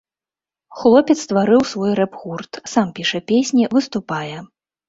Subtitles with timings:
[0.79, 4.37] Хлопец стварыў свой рэп-гурт, сам піша песні, выступае.